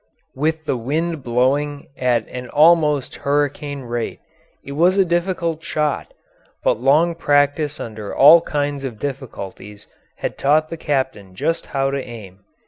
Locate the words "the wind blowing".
0.65-1.85